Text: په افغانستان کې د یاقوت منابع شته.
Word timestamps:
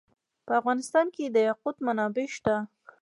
په 0.45 0.51
افغانستان 0.61 1.05
کې 1.15 1.23
د 1.35 1.37
یاقوت 1.47 1.77
منابع 1.85 2.25
شته. 2.35 2.55